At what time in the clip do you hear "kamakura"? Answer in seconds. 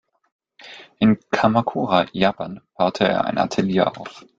1.31-2.07